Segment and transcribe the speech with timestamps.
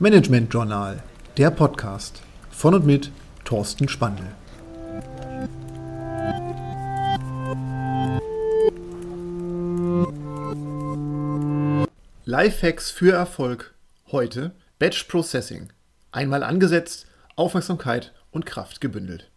[0.00, 1.02] Management Journal,
[1.36, 3.10] der Podcast von und mit
[3.44, 4.22] Thorsten Spandl.
[12.24, 13.74] Lifehacks für Erfolg
[14.12, 15.72] heute Batch Processing.
[16.12, 19.32] Einmal angesetzt, Aufmerksamkeit und Kraft gebündelt.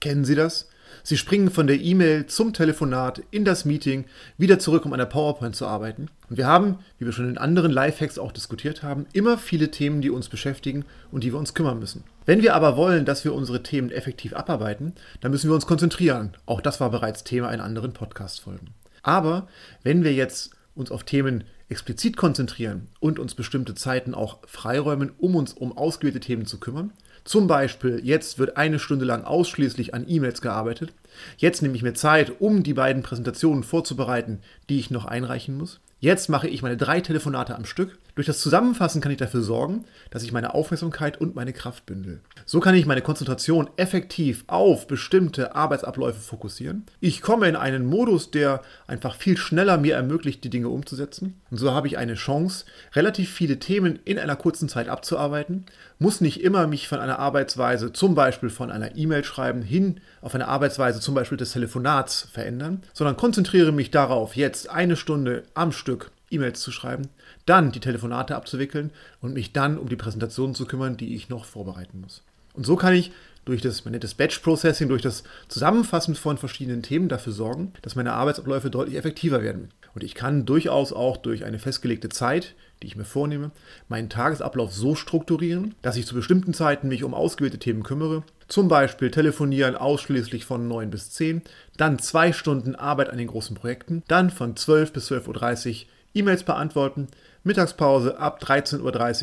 [0.00, 0.68] Kennen Sie das?
[1.02, 4.04] Sie springen von der E-Mail zum Telefonat in das Meeting,
[4.38, 6.08] wieder zurück, um an der PowerPoint zu arbeiten.
[6.28, 10.00] Und wir haben, wie wir schon in anderen Lifehacks auch diskutiert haben, immer viele Themen,
[10.00, 12.04] die uns beschäftigen und die wir uns kümmern müssen.
[12.24, 16.34] Wenn wir aber wollen, dass wir unsere Themen effektiv abarbeiten, dann müssen wir uns konzentrieren.
[16.46, 18.68] Auch das war bereits Thema in anderen Podcast-Folgen.
[19.02, 19.46] Aber
[19.82, 25.34] wenn wir jetzt uns auf Themen explizit konzentrieren und uns bestimmte Zeiten auch freiräumen, um
[25.34, 26.92] uns um ausgewählte Themen zu kümmern,
[27.26, 30.92] zum Beispiel, jetzt wird eine Stunde lang ausschließlich an E-Mails gearbeitet.
[31.38, 35.80] Jetzt nehme ich mir Zeit, um die beiden Präsentationen vorzubereiten, die ich noch einreichen muss.
[36.06, 37.98] Jetzt mache ich meine drei Telefonate am Stück.
[38.14, 42.20] Durch das Zusammenfassen kann ich dafür sorgen, dass ich meine Aufmerksamkeit und meine Kraft bündel.
[42.44, 46.86] So kann ich meine Konzentration effektiv auf bestimmte Arbeitsabläufe fokussieren.
[47.00, 51.40] Ich komme in einen Modus, der einfach viel schneller mir ermöglicht, die Dinge umzusetzen.
[51.50, 55.66] Und so habe ich eine Chance, relativ viele Themen in einer kurzen Zeit abzuarbeiten.
[55.98, 60.36] Muss nicht immer mich von einer Arbeitsweise, zum Beispiel von einer E-Mail schreiben, hin auf
[60.36, 65.72] eine Arbeitsweise zum Beispiel des Telefonats verändern, sondern konzentriere mich darauf, jetzt eine Stunde am
[65.72, 65.95] Stück
[66.30, 67.08] E-Mails zu schreiben,
[67.44, 71.44] dann die Telefonate abzuwickeln und mich dann um die Präsentationen zu kümmern, die ich noch
[71.44, 72.22] vorbereiten muss.
[72.54, 73.12] Und so kann ich
[73.44, 77.72] durch das, man nennt das Batch Processing, durch das Zusammenfassen von verschiedenen Themen dafür sorgen,
[77.82, 79.70] dass meine Arbeitsabläufe deutlich effektiver werden.
[79.94, 83.52] Und ich kann durchaus auch durch eine festgelegte Zeit, die ich mir vornehme,
[83.88, 88.24] meinen Tagesablauf so strukturieren, dass ich zu bestimmten Zeiten mich um ausgewählte Themen kümmere.
[88.48, 91.42] Zum Beispiel telefonieren ausschließlich von 9 bis 10,
[91.76, 95.86] dann zwei Stunden Arbeit an den großen Projekten, dann von 12 bis 12.30 Uhr
[96.16, 97.08] E-Mails beantworten,
[97.44, 98.82] Mittagspause ab 13.30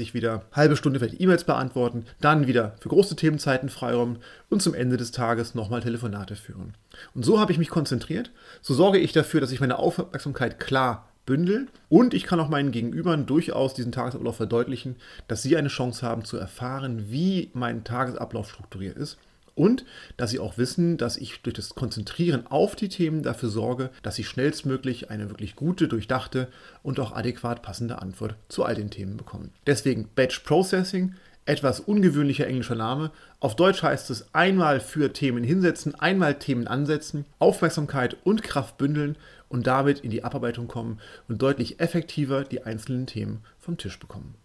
[0.10, 4.74] Uhr wieder halbe Stunde vielleicht E-Mails beantworten, dann wieder für große Themenzeiten freiräumen und zum
[4.74, 6.74] Ende des Tages nochmal Telefonate führen.
[7.14, 8.32] Und so habe ich mich konzentriert,
[8.62, 12.72] so sorge ich dafür, dass ich meine Aufmerksamkeit klar bündel und ich kann auch meinen
[12.72, 14.96] Gegenübern durchaus diesen Tagesablauf verdeutlichen,
[15.28, 19.18] dass sie eine Chance haben zu erfahren, wie mein Tagesablauf strukturiert ist
[19.56, 19.86] und
[20.18, 24.16] dass sie auch wissen, dass ich durch das Konzentrieren auf die Themen dafür sorge, dass
[24.16, 26.48] sie schnellstmöglich eine wirklich gute, durchdachte
[26.82, 29.52] und auch adäquat passende Antwort zu all den Themen bekommen.
[29.68, 31.16] Deswegen Batch Processing,
[31.46, 33.12] etwas ungewöhnlicher englischer Name.
[33.40, 39.18] Auf Deutsch heißt es einmal für Themen hinsetzen, einmal Themen ansetzen, Aufmerksamkeit und Kraft bündeln
[39.50, 44.36] und damit in die Abarbeitung kommen und deutlich effektiver die einzelnen Themen vom Tisch bekommen.